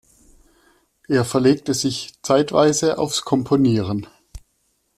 Er 1.07 1.23
verlegte 1.25 1.75
sich 1.75 2.13
zeitweise 2.23 2.97
aufs 2.97 3.21
Komponieren. 3.23 4.07